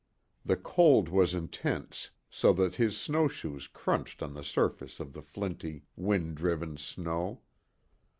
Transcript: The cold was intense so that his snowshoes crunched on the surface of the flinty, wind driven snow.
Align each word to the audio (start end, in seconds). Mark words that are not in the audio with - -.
The 0.43 0.55
cold 0.57 1.09
was 1.09 1.35
intense 1.35 2.09
so 2.31 2.53
that 2.53 2.77
his 2.77 2.99
snowshoes 2.99 3.67
crunched 3.67 4.23
on 4.23 4.33
the 4.33 4.43
surface 4.43 4.99
of 4.99 5.13
the 5.13 5.21
flinty, 5.21 5.83
wind 5.95 6.37
driven 6.37 6.77
snow. 6.77 7.41